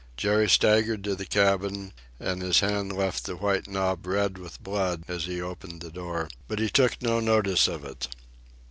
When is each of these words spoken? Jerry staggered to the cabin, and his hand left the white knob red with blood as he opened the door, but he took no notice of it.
Jerry 0.17 0.49
staggered 0.49 1.03
to 1.03 1.13
the 1.13 1.27
cabin, 1.27 1.93
and 2.19 2.41
his 2.41 2.61
hand 2.61 2.91
left 2.91 3.25
the 3.25 3.35
white 3.35 3.67
knob 3.67 4.07
red 4.07 4.39
with 4.39 4.59
blood 4.63 5.03
as 5.07 5.25
he 5.25 5.39
opened 5.39 5.81
the 5.83 5.91
door, 5.91 6.27
but 6.47 6.57
he 6.57 6.71
took 6.71 6.99
no 7.03 7.19
notice 7.19 7.67
of 7.67 7.85
it. 7.85 8.07